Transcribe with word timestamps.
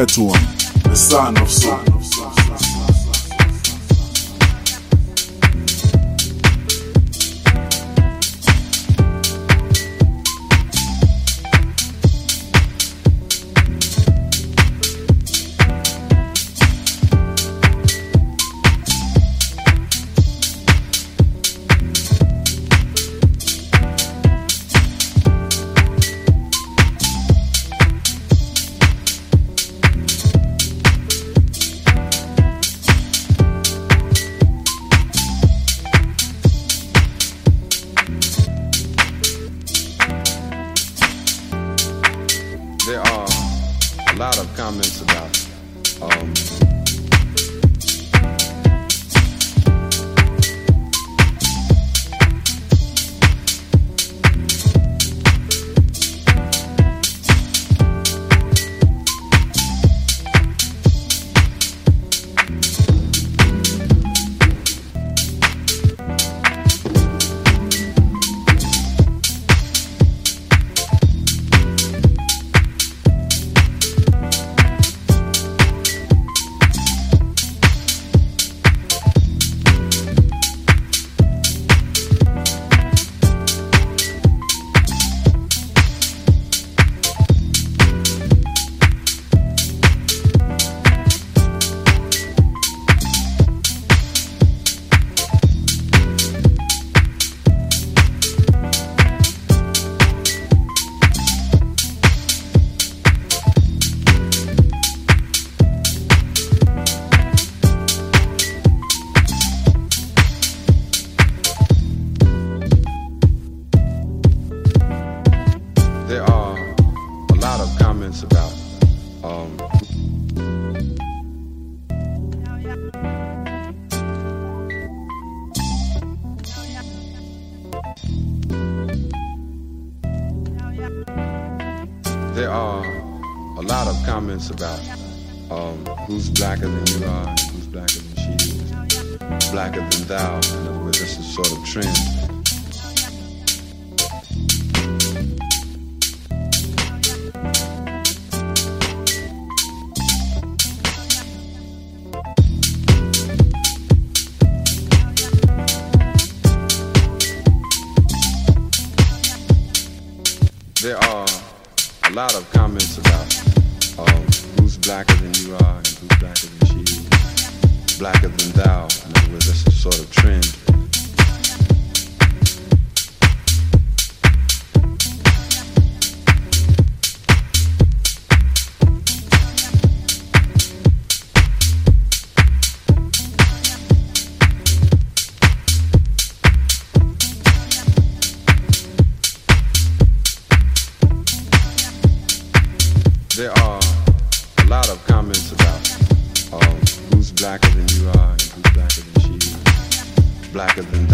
Perpetuum, 0.00 0.32
the 0.84 0.94
son 0.94 1.36
of 1.36 1.50
son. 1.50 1.99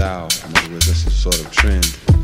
that's 0.07 1.07
a 1.07 1.11
sort 1.11 1.41
of 1.41 1.51
trend. 1.51 2.16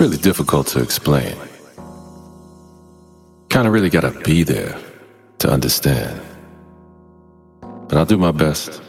Really 0.00 0.16
difficult 0.16 0.66
to 0.68 0.80
explain. 0.80 1.36
Kind 3.48 3.66
of 3.66 3.72
really 3.72 3.90
gotta 3.90 4.10
be 4.20 4.42
there 4.42 4.78
to 5.38 5.50
understand. 5.50 6.20
But 7.60 7.94
I'll 7.96 8.06
do 8.06 8.18
my 8.18 8.32
best. 8.32 8.82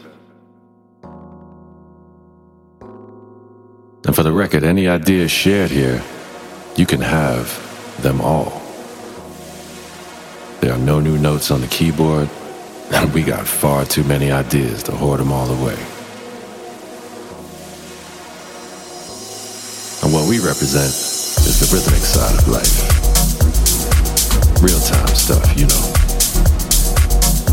And 4.06 4.14
for 4.14 4.22
the 4.22 4.32
record, 4.32 4.64
any 4.64 4.88
ideas 4.88 5.30
shared 5.30 5.70
here, 5.70 6.02
you 6.76 6.86
can 6.86 7.00
have 7.00 7.46
them 8.02 8.20
all. 8.20 8.60
There 10.60 10.72
are 10.72 10.78
no 10.78 11.00
new 11.00 11.18
notes 11.18 11.50
on 11.50 11.60
the 11.60 11.66
keyboard, 11.66 12.28
and 12.92 13.12
we 13.12 13.22
got 13.22 13.46
far 13.46 13.84
too 13.84 14.04
many 14.04 14.30
ideas 14.30 14.82
to 14.84 14.92
hoard 14.92 15.20
them 15.20 15.32
all 15.32 15.50
away. 15.50 15.78
And 20.10 20.18
what 20.18 20.28
we 20.28 20.40
represent 20.42 20.90
is 21.46 21.62
the 21.62 21.70
rhythmic 21.70 22.02
side 22.02 22.34
of 22.34 22.42
life. 22.50 22.82
Real 24.58 24.82
time 24.82 25.14
stuff, 25.14 25.46
you 25.54 25.70
know. 25.70 25.86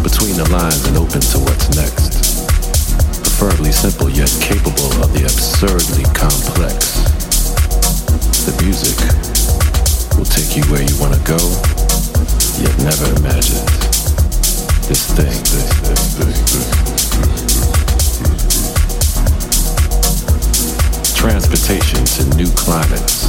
Between 0.02 0.34
the 0.42 0.50
lines 0.50 0.82
and 0.90 0.98
open 0.98 1.22
to 1.22 1.38
what's 1.46 1.70
next. 1.78 2.18
Preferably 3.22 3.70
simple 3.70 4.10
yet 4.10 4.34
capable 4.42 4.90
of 5.06 5.14
the 5.14 5.30
absurdly 5.30 6.02
complex. 6.18 7.06
The 8.50 8.58
music 8.66 8.98
will 10.18 10.26
take 10.26 10.58
you 10.58 10.66
where 10.74 10.82
you 10.82 10.98
want 10.98 11.14
to 11.14 11.22
go, 11.30 11.38
yet 12.58 12.74
never 12.82 13.06
imagined. 13.22 13.70
This 14.90 15.06
thing, 15.14 15.30
this, 15.30 15.70
this, 15.86 16.18
this, 16.18 16.42
this. 16.58 17.87
Transportation 21.18 22.06
to 22.06 22.38
new 22.38 22.46
climates, 22.54 23.26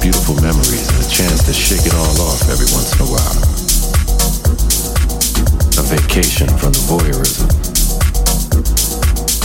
beautiful 0.00 0.34
memories, 0.40 0.88
and 0.88 1.04
a 1.04 1.08
chance 1.08 1.44
to 1.44 1.52
shake 1.52 1.84
it 1.84 1.92
all 1.92 2.16
off 2.22 2.48
every 2.48 2.64
once 2.72 2.96
in 2.96 3.04
a 3.04 3.08
while. 3.12 3.36
A 5.76 5.84
vacation 5.84 6.48
from 6.56 6.72
the 6.72 6.80
voyeurism 6.88 7.44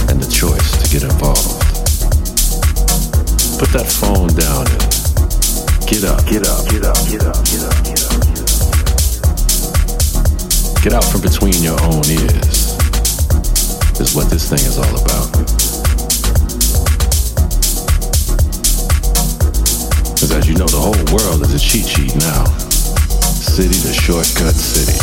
and 0.10 0.24
the 0.24 0.32
choice 0.32 0.72
to 0.80 0.88
get 0.88 1.04
involved. 1.04 1.60
Put 3.60 3.70
that 3.76 3.92
phone 3.92 4.32
down 4.40 4.66
and 4.72 4.80
get 5.86 6.08
up, 6.08 6.24
get 6.32 6.48
up, 6.48 6.64
get 6.72 6.88
up, 6.88 6.96
get 7.12 7.28
up, 7.28 7.44
get 7.44 7.60
up, 7.60 7.76
get 7.84 8.00
up. 8.08 8.16
Get 10.82 10.94
out 10.94 11.04
from 11.04 11.20
between 11.20 11.60
your 11.62 11.76
own 11.84 12.08
ears 12.08 12.72
is 14.00 14.16
what 14.16 14.30
this 14.30 14.48
thing 14.50 14.64
is 14.64 14.80
all 14.80 14.96
about. 14.96 15.65
Because 20.16 20.32
as 20.32 20.48
you 20.48 20.56
know, 20.56 20.66
the 20.66 20.80
whole 20.80 20.96
world 21.12 21.44
is 21.44 21.52
a 21.52 21.60
cheat 21.60 21.84
sheet 21.84 22.16
now. 22.16 22.48
City 23.36 23.76
to 23.76 23.92
shortcut 23.92 24.56
city. 24.56 24.96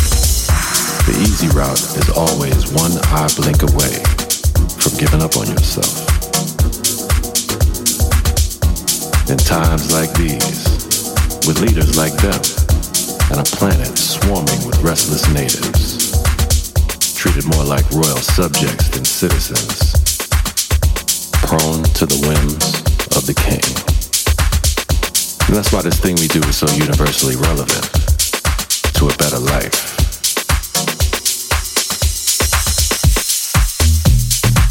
The 1.05 1.13
easy 1.21 1.53
route 1.53 1.85
is 2.01 2.09
always 2.17 2.73
one 2.73 2.97
eye 3.13 3.29
blink 3.37 3.61
away 3.61 3.93
from 4.81 4.97
giving 4.97 5.21
up 5.21 5.37
on 5.37 5.45
yourself. 5.53 6.01
In 9.29 9.37
times 9.37 9.93
like 9.93 10.09
these, 10.17 10.65
with 11.45 11.61
leaders 11.61 11.93
like 11.93 12.17
them, 12.17 12.41
and 13.29 13.37
a 13.37 13.47
planet 13.53 13.93
swarming 13.93 14.65
with 14.65 14.81
restless 14.81 15.29
natives, 15.29 16.09
treated 17.13 17.45
more 17.53 17.63
like 17.63 17.85
royal 17.91 18.17
subjects 18.17 18.89
than 18.89 19.05
citizens, 19.05 19.93
prone 21.45 21.85
to 22.01 22.09
the 22.09 22.17
whims 22.25 22.81
of 23.13 23.29
the 23.29 23.37
king. 23.37 23.92
And 25.47 25.55
that's 25.57 25.71
why 25.71 25.81
this 25.81 25.99
thing 25.99 26.15
we 26.15 26.27
do 26.27 26.39
is 26.47 26.57
so 26.57 26.67
universally 26.73 27.35
relevant 27.35 27.83
to 28.95 29.05
a 29.05 29.13
better 29.17 29.39
life. 29.39 29.75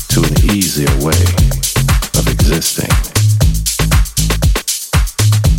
To 0.08 0.20
an 0.24 0.34
easier 0.50 0.92
way 1.04 1.22
of 2.18 2.26
existing. 2.26 2.90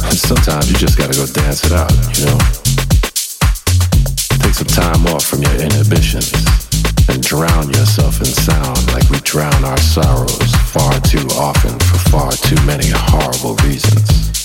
And 0.03 0.17
sometimes 0.17 0.71
you 0.71 0.77
just 0.77 0.97
gotta 0.97 1.13
go 1.13 1.25
dance 1.25 1.63
it 1.65 1.73
out, 1.73 1.91
you 2.17 2.25
know? 2.25 2.39
Take 4.43 4.55
some 4.55 4.67
time 4.67 5.07
off 5.13 5.25
from 5.25 5.43
your 5.43 5.55
inhibitions 5.55 6.33
and 7.07 7.21
drown 7.21 7.69
yourself 7.69 8.19
in 8.19 8.25
sound 8.25 8.91
like 8.91 9.09
we 9.09 9.19
drown 9.21 9.63
our 9.63 9.77
sorrows 9.77 10.51
far 10.73 10.99
too 11.01 11.27
often 11.37 11.77
for 11.79 11.97
far 12.09 12.31
too 12.31 12.59
many 12.65 12.89
horrible 12.89 13.55
reasons. 13.63 14.42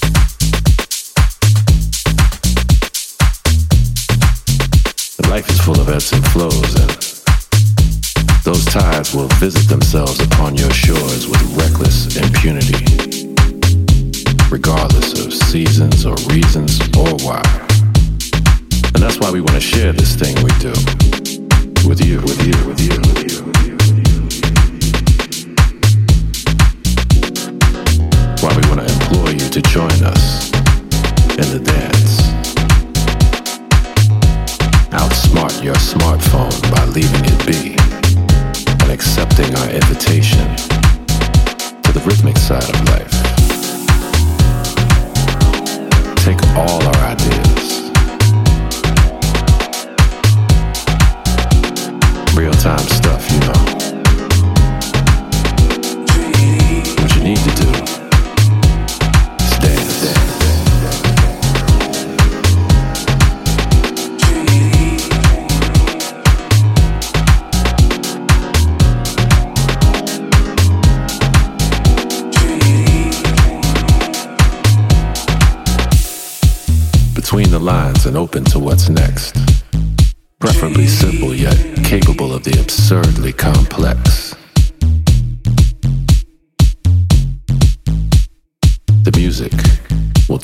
Life 5.29 5.51
is 5.51 5.61
full 5.61 5.79
of 5.79 5.89
ebbs 5.89 6.13
and 6.13 6.27
flows, 6.29 6.75
and 6.75 6.91
those 8.43 8.65
tides 8.65 9.15
will 9.15 9.29
visit 9.39 9.69
themselves 9.69 10.19
upon 10.21 10.57
your 10.57 10.71
shores 10.71 11.29
with 11.29 11.43
reckless 11.57 12.17
impunity, 12.17 12.83
regardless 14.51 15.25
of 15.25 15.33
seasons 15.33 16.07
or 16.07 16.17
reasons 16.33 16.81
or 16.97 17.11
why. 17.25 17.43
And 18.95 19.03
that's 19.03 19.21
why 19.21 19.31
we 19.31 19.41
want 19.41 19.53
to 19.53 19.61
share 19.61 19.93
this 19.93 20.17
thing 20.17 20.35
we 20.43 20.51
do 20.59 20.73
with 21.87 22.01
you, 22.05 22.21
with 22.23 22.41
you, 22.47 22.57
with 22.67 22.81
you, 22.81 22.99
with 22.99 23.21
you. 23.21 23.43
Why 28.41 28.57
we 28.57 28.63
want 28.69 28.81
to 28.81 28.95
implore 28.95 29.31
you 29.31 29.49
to 29.51 29.63
join 29.63 30.03
us 30.05 30.51
in 31.37 31.49
the 31.53 31.61
dance. 31.63 32.18
Outsmart 35.39 35.63
your 35.63 35.75
smartphone 35.77 36.71
by 36.75 36.85
leaving 36.87 37.25
it 37.25 37.47
be 37.47 37.77
and 38.83 38.91
accepting 38.91 39.55
our 39.55 39.71
invitation 39.71 40.45
to 41.83 41.93
the 41.93 42.03
rhythmic 42.05 42.37
side 42.37 42.65
of 42.65 42.89
life. 42.89 43.13
Take 46.25 46.43
all 46.57 46.83
our 46.83 47.15
ideas, 47.15 47.91
real 52.37 52.53
time 52.55 52.98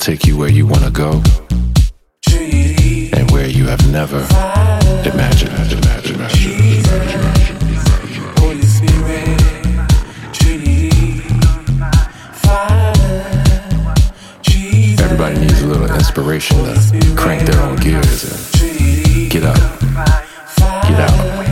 take 0.05 0.27
you 0.27 0.37
where 0.37 0.51
you 0.51 0.67
want 0.67 0.83
to 0.83 0.91
go. 0.91 1.13
And 3.17 3.31
where 3.31 3.47
you 3.47 3.65
have 3.65 3.91
never 3.91 4.19
imagined. 5.03 5.51
Everybody 14.99 15.39
needs 15.39 15.61
a 15.63 15.65
little 15.65 15.91
inspiration 15.95 16.57
to 16.65 17.15
crank 17.15 17.47
their 17.47 17.59
own 17.63 17.77
gears 17.77 18.51
and 18.53 19.31
get 19.31 19.43
up, 19.43 19.79
get 20.83 20.99
out, 20.99 21.44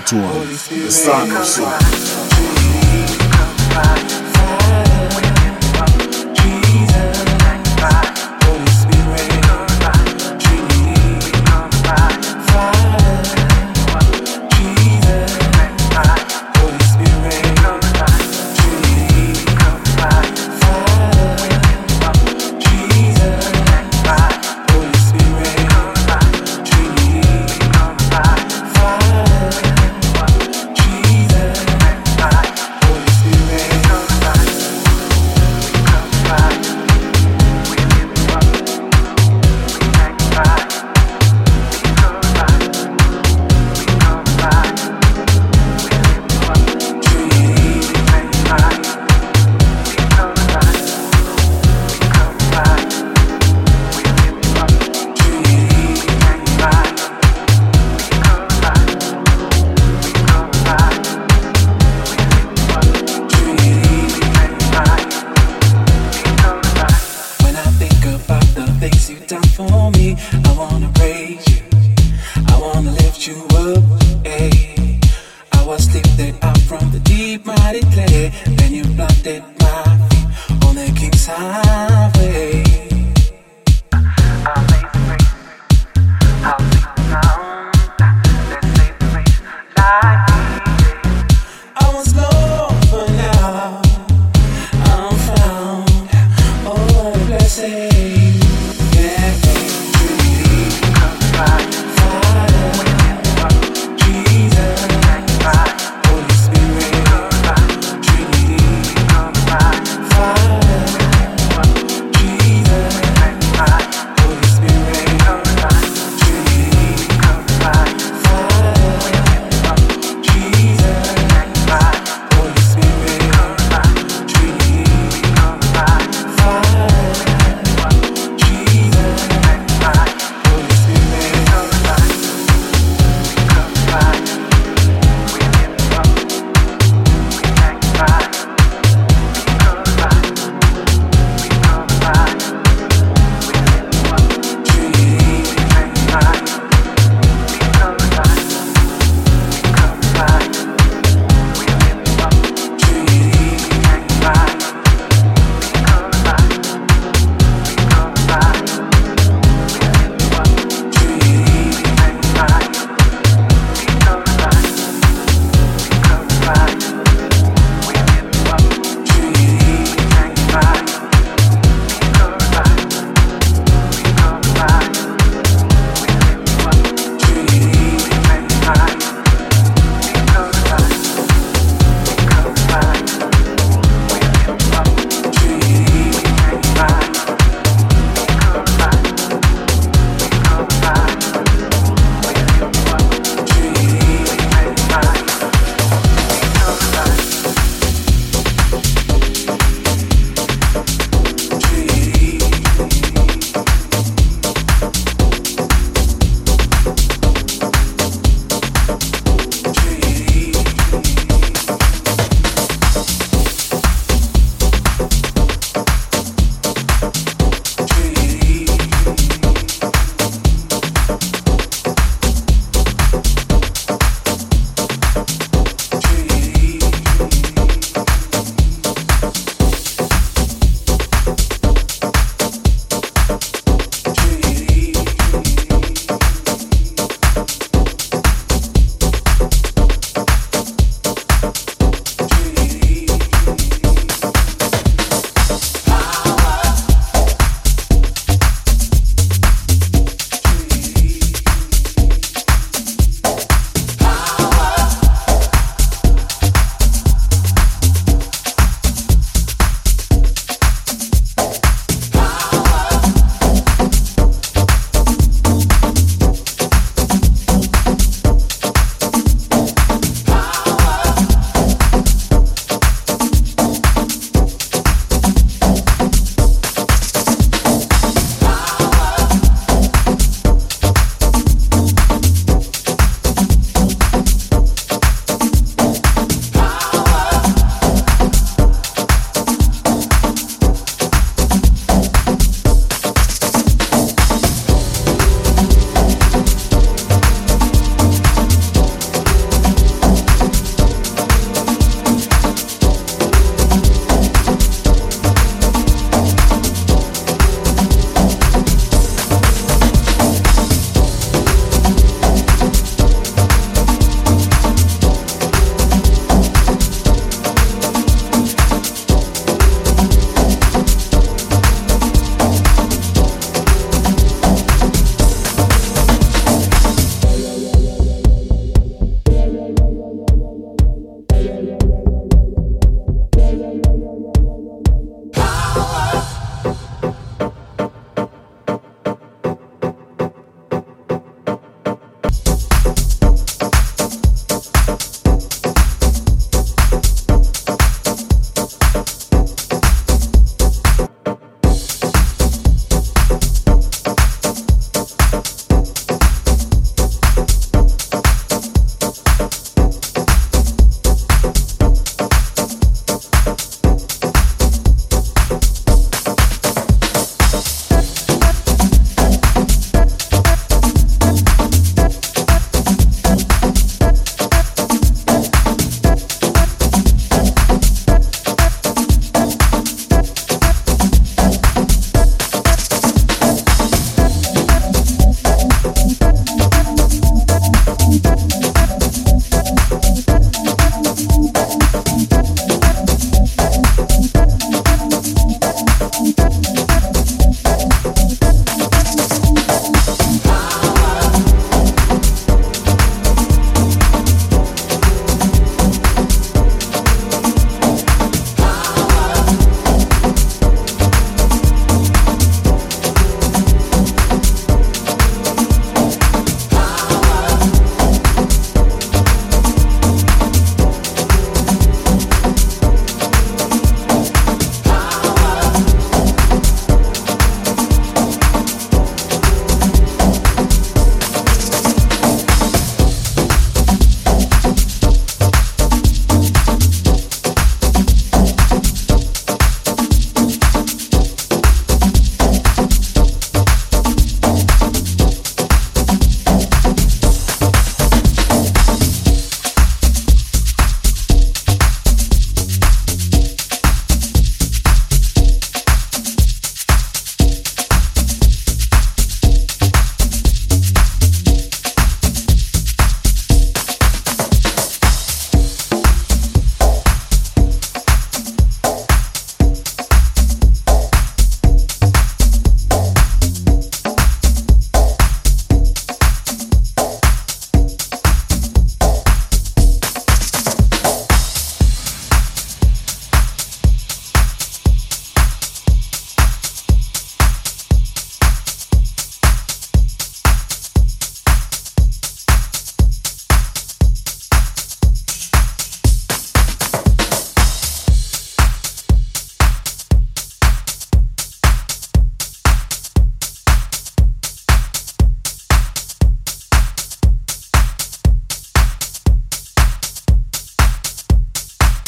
to 0.00 0.16
one, 0.16 0.48
the 0.48 0.90
Son 0.90 1.36
of 1.36 1.44
Soul. 1.44 1.68